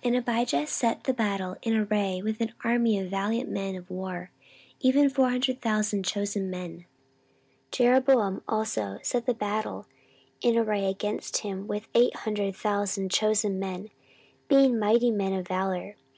And 0.06 0.16
Abijah 0.16 0.66
set 0.68 1.04
the 1.04 1.12
battle 1.12 1.56
in 1.60 1.76
array 1.76 2.22
with 2.24 2.40
an 2.40 2.54
army 2.64 2.98
of 2.98 3.10
valiant 3.10 3.50
men 3.50 3.74
of 3.76 3.90
war, 3.90 4.30
even 4.80 5.10
four 5.10 5.28
hundred 5.28 5.60
thousand 5.60 6.02
chosen 6.02 6.48
men: 6.48 6.86
Jeroboam 7.70 8.40
also 8.48 8.98
set 9.02 9.26
the 9.26 9.34
battle 9.34 9.84
in 10.40 10.56
array 10.56 10.86
against 10.86 11.42
him 11.42 11.66
with 11.66 11.88
eight 11.94 12.16
hundred 12.16 12.56
thousand 12.56 13.10
chosen 13.10 13.58
men, 13.58 13.90
being 14.48 14.78
mighty 14.78 15.10
men 15.10 15.34
of 15.34 15.46
valour. 15.46 15.96